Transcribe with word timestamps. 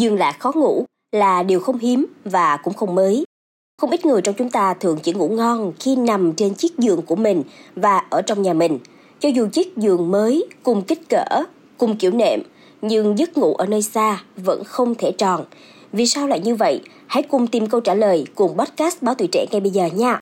dương 0.00 0.18
lạc 0.18 0.36
khó 0.38 0.52
ngủ 0.54 0.84
là 1.12 1.42
điều 1.42 1.60
không 1.60 1.78
hiếm 1.78 2.06
và 2.24 2.56
cũng 2.56 2.74
không 2.74 2.94
mới. 2.94 3.24
Không 3.80 3.90
ít 3.90 4.06
người 4.06 4.22
trong 4.22 4.34
chúng 4.38 4.50
ta 4.50 4.74
thường 4.74 4.98
chỉ 5.02 5.12
ngủ 5.12 5.28
ngon 5.28 5.72
khi 5.80 5.96
nằm 5.96 6.32
trên 6.32 6.54
chiếc 6.54 6.78
giường 6.78 7.02
của 7.02 7.16
mình 7.16 7.42
và 7.76 8.02
ở 8.10 8.22
trong 8.22 8.42
nhà 8.42 8.52
mình. 8.52 8.78
Cho 9.20 9.28
dù 9.28 9.48
chiếc 9.52 9.76
giường 9.76 10.10
mới, 10.10 10.44
cùng 10.62 10.82
kích 10.82 11.08
cỡ, 11.08 11.42
cùng 11.78 11.96
kiểu 11.96 12.10
nệm, 12.10 12.40
nhưng 12.82 13.18
giấc 13.18 13.38
ngủ 13.38 13.54
ở 13.54 13.66
nơi 13.66 13.82
xa 13.82 14.22
vẫn 14.36 14.64
không 14.64 14.94
thể 14.94 15.12
tròn. 15.12 15.44
Vì 15.92 16.06
sao 16.06 16.26
lại 16.26 16.40
như 16.40 16.54
vậy? 16.54 16.80
Hãy 17.06 17.22
cùng 17.22 17.46
tìm 17.46 17.66
câu 17.66 17.80
trả 17.80 17.94
lời 17.94 18.26
cùng 18.34 18.58
podcast 18.58 19.02
Báo 19.02 19.14
Tuổi 19.14 19.28
Trẻ 19.32 19.46
ngay 19.50 19.60
bây 19.60 19.70
giờ 19.70 19.86
nha. 19.94 20.20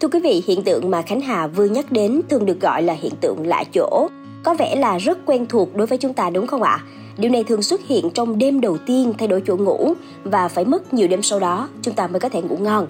Thưa 0.00 0.08
quý 0.08 0.20
vị, 0.20 0.42
hiện 0.46 0.62
tượng 0.62 0.90
mà 0.90 1.02
Khánh 1.02 1.20
Hà 1.20 1.46
vừa 1.46 1.64
nhắc 1.64 1.92
đến 1.92 2.20
thường 2.28 2.46
được 2.46 2.60
gọi 2.60 2.82
là 2.82 2.94
hiện 2.94 3.12
tượng 3.20 3.46
lạ 3.46 3.64
chỗ. 3.74 4.08
Có 4.42 4.54
vẻ 4.54 4.76
là 4.76 4.98
rất 4.98 5.18
quen 5.26 5.46
thuộc 5.46 5.76
đối 5.76 5.86
với 5.86 5.98
chúng 5.98 6.12
ta, 6.12 6.30
đúng 6.30 6.46
không 6.46 6.62
ạ? 6.62 6.84
Điều 7.16 7.30
này 7.30 7.44
thường 7.44 7.62
xuất 7.62 7.86
hiện 7.86 8.10
trong 8.10 8.38
đêm 8.38 8.60
đầu 8.60 8.78
tiên 8.86 9.12
thay 9.18 9.28
đổi 9.28 9.42
chỗ 9.46 9.56
ngủ 9.56 9.94
và 10.24 10.48
phải 10.48 10.64
mất 10.64 10.94
nhiều 10.94 11.08
đêm 11.08 11.22
sau 11.22 11.40
đó, 11.40 11.68
chúng 11.82 11.94
ta 11.94 12.06
mới 12.06 12.20
có 12.20 12.28
thể 12.28 12.42
ngủ 12.42 12.56
ngon. 12.56 12.86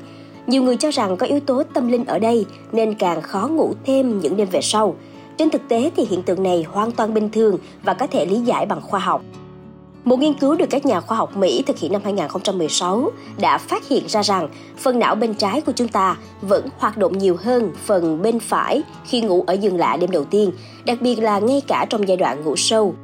Nhiều 0.46 0.62
người 0.62 0.76
cho 0.76 0.90
rằng 0.90 1.16
có 1.16 1.26
yếu 1.26 1.40
tố 1.40 1.62
tâm 1.74 1.88
linh 1.88 2.04
ở 2.04 2.18
đây 2.18 2.46
nên 2.72 2.94
càng 2.94 3.22
khó 3.22 3.48
ngủ 3.48 3.72
thêm 3.84 4.20
những 4.20 4.36
đêm 4.36 4.48
về 4.52 4.60
sau. 4.62 4.96
Trên 5.36 5.50
thực 5.50 5.68
tế 5.68 5.90
thì 5.96 6.04
hiện 6.10 6.22
tượng 6.22 6.42
này 6.42 6.66
hoàn 6.68 6.92
toàn 6.92 7.14
bình 7.14 7.30
thường 7.30 7.58
và 7.82 7.94
có 7.94 8.06
thể 8.06 8.26
lý 8.26 8.36
giải 8.36 8.66
bằng 8.66 8.80
khoa 8.80 9.00
học. 9.00 9.22
Một 10.04 10.18
nghiên 10.18 10.34
cứu 10.34 10.54
được 10.54 10.66
các 10.70 10.86
nhà 10.86 11.00
khoa 11.00 11.18
học 11.18 11.36
Mỹ 11.36 11.62
thực 11.66 11.78
hiện 11.78 11.92
năm 11.92 12.00
2016 12.04 13.10
đã 13.40 13.58
phát 13.58 13.88
hiện 13.88 14.04
ra 14.08 14.22
rằng 14.22 14.48
phần 14.78 14.98
não 14.98 15.14
bên 15.14 15.34
trái 15.34 15.60
của 15.60 15.72
chúng 15.72 15.88
ta 15.88 16.16
vẫn 16.40 16.68
hoạt 16.78 16.96
động 16.96 17.18
nhiều 17.18 17.36
hơn 17.40 17.72
phần 17.84 18.22
bên 18.22 18.40
phải 18.40 18.82
khi 19.04 19.20
ngủ 19.20 19.44
ở 19.46 19.54
giường 19.54 19.76
lạ 19.76 19.96
đêm 20.00 20.10
đầu 20.10 20.24
tiên, 20.24 20.50
đặc 20.84 21.02
biệt 21.02 21.16
là 21.16 21.38
ngay 21.38 21.62
cả 21.66 21.86
trong 21.90 22.08
giai 22.08 22.16
đoạn 22.16 22.44
ngủ 22.44 22.56
sâu. 22.56 22.94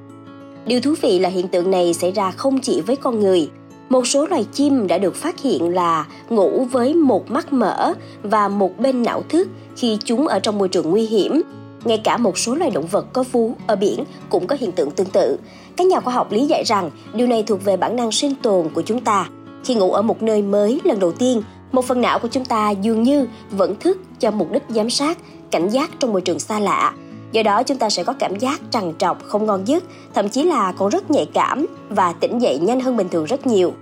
Điều 0.67 0.80
thú 0.80 0.95
vị 1.03 1.19
là 1.19 1.29
hiện 1.29 1.48
tượng 1.48 1.70
này 1.70 1.95
xảy 1.95 2.12
ra 2.12 2.30
không 2.30 2.61
chỉ 2.61 2.80
với 2.80 2.97
con 2.97 3.20
người. 3.20 3.51
Một 3.89 4.06
số 4.06 4.27
loài 4.27 4.47
chim 4.53 4.87
đã 4.87 4.98
được 4.98 5.15
phát 5.15 5.41
hiện 5.41 5.75
là 5.75 6.06
ngủ 6.28 6.65
với 6.65 6.95
một 6.95 7.31
mắt 7.31 7.53
mở 7.53 7.95
và 8.22 8.48
một 8.48 8.78
bên 8.78 9.03
não 9.03 9.22
thức 9.28 9.48
khi 9.77 9.98
chúng 10.05 10.28
ở 10.28 10.39
trong 10.39 10.59
môi 10.59 10.69
trường 10.69 10.91
nguy 10.91 11.06
hiểm. 11.06 11.42
Ngay 11.85 11.99
cả 11.99 12.17
một 12.17 12.39
số 12.39 12.55
loài 12.55 12.71
động 12.71 12.87
vật 12.87 13.07
có 13.13 13.25
vú 13.33 13.53
ở 13.67 13.77
biển 13.77 14.05
cũng 14.29 14.47
có 14.47 14.57
hiện 14.61 14.73
tượng 14.73 14.91
tương 14.91 15.11
tự. 15.11 15.39
Các 15.77 15.87
nhà 15.87 16.01
khoa 16.01 16.15
học 16.15 16.33
lý 16.33 16.47
giải 16.47 16.63
rằng 16.67 16.91
điều 17.15 17.27
này 17.27 17.43
thuộc 17.43 17.65
về 17.65 17.77
bản 17.77 17.97
năng 17.97 18.13
sinh 18.13 18.35
tồn 18.43 18.69
của 18.75 18.83
chúng 18.83 19.01
ta. 19.01 19.29
Khi 19.65 19.75
ngủ 19.75 19.93
ở 19.93 20.03
một 20.03 20.23
nơi 20.23 20.43
mới 20.43 20.81
lần 20.85 20.99
đầu 20.99 21.12
tiên, 21.12 21.43
một 21.73 21.85
phần 21.85 22.01
não 22.01 22.19
của 22.19 22.29
chúng 22.29 22.45
ta 22.45 22.71
dường 22.71 23.03
như 23.03 23.27
vẫn 23.51 23.77
thức 23.81 23.99
cho 24.21 24.31
mục 24.31 24.53
đích 24.53 24.62
giám 24.69 24.91
sát, 24.91 25.19
cảnh 25.51 25.69
giác 25.69 25.91
trong 25.99 26.12
môi 26.12 26.21
trường 26.21 26.39
xa 26.39 26.61
lạ. 26.61 26.93
Do 27.33 27.43
đó 27.43 27.62
chúng 27.62 27.79
ta 27.79 27.91
sẽ 27.91 28.05
có 28.05 28.12
cảm 28.12 28.39
giác 28.39 28.61
trằn 28.71 28.93
trọc, 28.99 29.25
không 29.25 29.47
ngon 29.47 29.69
giấc, 29.69 29.85
thậm 30.15 30.29
chí 30.29 30.43
là 30.43 30.73
còn 30.73 30.89
rất 30.89 31.11
nhạy 31.11 31.27
cảm 31.35 31.67
và 31.89 32.12
tỉnh 32.12 32.39
dậy 32.39 32.59
nhanh 32.59 32.81
hơn 32.81 32.97
bình 32.97 33.09
thường 33.09 33.25
rất 33.25 33.47
nhiều. 33.47 33.73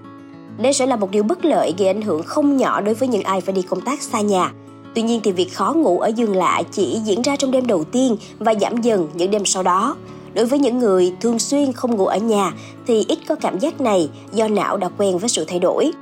Đây 0.58 0.72
sẽ 0.72 0.86
là 0.86 0.96
một 0.96 1.10
điều 1.10 1.22
bất 1.22 1.44
lợi 1.44 1.74
gây 1.78 1.88
ảnh 1.88 2.02
hưởng 2.02 2.22
không 2.22 2.56
nhỏ 2.56 2.80
đối 2.80 2.94
với 2.94 3.08
những 3.08 3.22
ai 3.22 3.40
phải 3.40 3.54
đi 3.54 3.62
công 3.62 3.80
tác 3.80 4.02
xa 4.02 4.20
nhà. 4.20 4.52
Tuy 4.94 5.02
nhiên 5.02 5.20
thì 5.24 5.32
việc 5.32 5.54
khó 5.54 5.72
ngủ 5.72 6.00
ở 6.00 6.08
giường 6.08 6.36
lạ 6.36 6.62
chỉ 6.72 6.98
diễn 7.04 7.22
ra 7.22 7.36
trong 7.36 7.50
đêm 7.50 7.66
đầu 7.66 7.84
tiên 7.84 8.16
và 8.38 8.54
giảm 8.60 8.82
dần 8.82 9.08
những 9.14 9.30
đêm 9.30 9.44
sau 9.44 9.62
đó. 9.62 9.96
Đối 10.34 10.46
với 10.46 10.58
những 10.58 10.78
người 10.78 11.12
thường 11.20 11.38
xuyên 11.38 11.72
không 11.72 11.96
ngủ 11.96 12.06
ở 12.06 12.16
nhà 12.16 12.52
thì 12.86 13.04
ít 13.08 13.18
có 13.28 13.34
cảm 13.34 13.58
giác 13.58 13.80
này 13.80 14.08
do 14.32 14.48
não 14.48 14.76
đã 14.76 14.88
quen 14.98 15.18
với 15.18 15.28
sự 15.28 15.44
thay 15.48 15.58
đổi. 15.58 15.92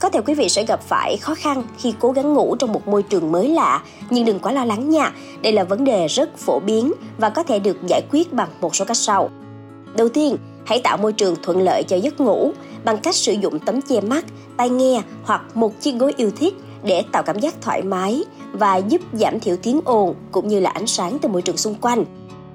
Có 0.00 0.08
thể 0.08 0.20
quý 0.20 0.34
vị 0.34 0.48
sẽ 0.48 0.64
gặp 0.64 0.82
phải 0.82 1.16
khó 1.16 1.34
khăn 1.34 1.62
khi 1.78 1.94
cố 2.00 2.12
gắng 2.12 2.34
ngủ 2.34 2.56
trong 2.56 2.72
một 2.72 2.88
môi 2.88 3.02
trường 3.02 3.32
mới 3.32 3.48
lạ, 3.48 3.82
nhưng 4.10 4.24
đừng 4.24 4.38
quá 4.38 4.52
lo 4.52 4.64
lắng 4.64 4.90
nha. 4.90 5.12
Đây 5.42 5.52
là 5.52 5.64
vấn 5.64 5.84
đề 5.84 6.06
rất 6.06 6.38
phổ 6.38 6.60
biến 6.60 6.92
và 7.18 7.30
có 7.30 7.42
thể 7.42 7.58
được 7.58 7.76
giải 7.86 8.02
quyết 8.10 8.32
bằng 8.32 8.48
một 8.60 8.76
số 8.76 8.84
cách 8.84 8.96
sau. 8.96 9.30
Đầu 9.96 10.08
tiên, 10.08 10.36
hãy 10.64 10.80
tạo 10.80 10.96
môi 10.96 11.12
trường 11.12 11.36
thuận 11.42 11.62
lợi 11.62 11.82
cho 11.82 11.96
giấc 11.96 12.20
ngủ 12.20 12.52
bằng 12.84 12.98
cách 12.98 13.14
sử 13.14 13.32
dụng 13.32 13.58
tấm 13.58 13.82
che 13.82 14.00
mắt, 14.00 14.24
tai 14.56 14.70
nghe 14.70 15.02
hoặc 15.24 15.56
một 15.56 15.80
chiếc 15.80 15.92
gối 15.92 16.14
yêu 16.16 16.30
thích 16.36 16.54
để 16.84 17.02
tạo 17.12 17.22
cảm 17.22 17.38
giác 17.38 17.54
thoải 17.62 17.82
mái 17.82 18.24
và 18.52 18.76
giúp 18.76 19.00
giảm 19.12 19.40
thiểu 19.40 19.56
tiếng 19.56 19.80
ồn 19.84 20.14
cũng 20.32 20.48
như 20.48 20.60
là 20.60 20.70
ánh 20.70 20.86
sáng 20.86 21.18
từ 21.18 21.28
môi 21.28 21.42
trường 21.42 21.56
xung 21.56 21.74
quanh. 21.74 22.04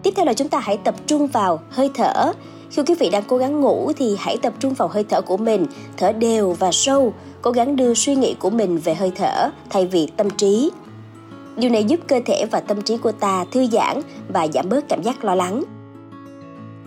Tiếp 0.04 0.14
theo 0.16 0.26
là 0.26 0.34
chúng 0.34 0.50
ta 0.50 0.60
hãy 0.60 0.78
tập 0.78 0.96
trung 1.08 1.28
vào 1.28 1.60
hơi 1.70 1.90
thở. 1.94 2.34
Khi 2.72 2.82
quý 2.88 2.96
vị 3.00 3.10
đang 3.10 3.24
cố 3.28 3.38
gắng 3.38 3.62
ngủ 3.62 3.92
thì 3.98 4.16
hãy 4.20 4.38
tập 4.38 4.54
trung 4.60 4.74
vào 4.74 4.88
hơi 4.88 5.04
thở 5.04 5.22
của 5.22 5.38
mình, 5.38 5.66
thở 5.98 6.12
đều 6.12 6.56
và 6.60 6.70
sâu, 6.72 7.14
cố 7.42 7.52
gắng 7.52 7.76
đưa 7.76 7.94
suy 7.94 8.16
nghĩ 8.16 8.36
của 8.40 8.50
mình 8.50 8.78
về 8.78 8.96
hơi 8.96 9.12
thở 9.16 9.50
thay 9.70 9.86
vì 9.86 10.08
tâm 10.18 10.30
trí. 10.30 10.72
Điều 11.58 11.72
này 11.72 11.84
giúp 11.84 12.00
cơ 12.08 12.20
thể 12.26 12.46
và 12.52 12.60
tâm 12.60 12.82
trí 12.82 12.98
của 12.98 13.12
ta 13.12 13.46
thư 13.52 13.68
giãn 13.68 14.02
và 14.34 14.48
giảm 14.54 14.70
bớt 14.70 14.90
cảm 14.90 15.02
giác 15.04 15.24
lo 15.24 15.36
lắng. 15.36 15.64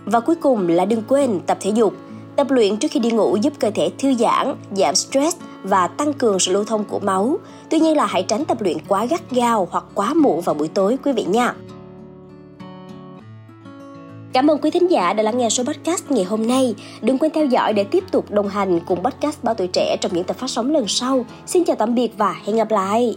Và 0.05 0.19
cuối 0.19 0.35
cùng 0.35 0.67
là 0.67 0.85
đừng 0.85 1.03
quên 1.07 1.39
tập 1.39 1.57
thể 1.61 1.71
dục. 1.75 1.93
Tập 2.35 2.47
luyện 2.51 2.77
trước 2.77 2.91
khi 2.91 2.99
đi 2.99 3.11
ngủ 3.11 3.35
giúp 3.41 3.53
cơ 3.59 3.71
thể 3.71 3.89
thư 3.97 4.13
giãn, 4.13 4.55
giảm 4.71 4.95
stress 4.95 5.37
và 5.63 5.87
tăng 5.87 6.13
cường 6.13 6.39
sự 6.39 6.51
lưu 6.51 6.63
thông 6.63 6.83
của 6.83 6.99
máu. 6.99 7.37
Tuy 7.69 7.79
nhiên 7.79 7.97
là 7.97 8.05
hãy 8.05 8.23
tránh 8.23 8.45
tập 8.45 8.61
luyện 8.61 8.77
quá 8.87 9.05
gắt 9.05 9.31
gao 9.31 9.67
hoặc 9.71 9.85
quá 9.93 10.13
muộn 10.13 10.41
vào 10.41 10.55
buổi 10.55 10.67
tối, 10.67 10.97
quý 11.03 11.11
vị 11.11 11.23
nha. 11.23 11.53
Cảm 14.33 14.51
ơn 14.51 14.57
quý 14.61 14.71
thính 14.71 14.91
giả 14.91 15.13
đã 15.13 15.23
lắng 15.23 15.37
nghe 15.37 15.49
số 15.49 15.63
podcast 15.63 16.11
ngày 16.11 16.23
hôm 16.23 16.47
nay. 16.47 16.75
Đừng 17.01 17.17
quên 17.17 17.31
theo 17.31 17.45
dõi 17.45 17.73
để 17.73 17.83
tiếp 17.83 18.03
tục 18.11 18.31
đồng 18.31 18.47
hành 18.47 18.79
cùng 18.87 19.03
podcast 19.03 19.43
Báo 19.43 19.55
Tuổi 19.55 19.67
Trẻ 19.67 19.97
trong 20.01 20.13
những 20.13 20.23
tập 20.23 20.37
phát 20.37 20.49
sóng 20.49 20.71
lần 20.71 20.87
sau. 20.87 21.25
Xin 21.45 21.63
chào 21.63 21.75
tạm 21.75 21.95
biệt 21.95 22.17
và 22.17 22.35
hẹn 22.45 22.55
gặp 22.55 22.71
lại! 22.71 23.15